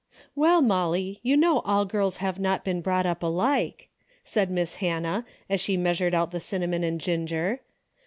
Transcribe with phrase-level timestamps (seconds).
[0.33, 3.87] "Well, Molly, you know all girls have not been brought up alike,"
[4.23, 7.61] said Miss Hannah, as she measured out the cinnamon and ginger.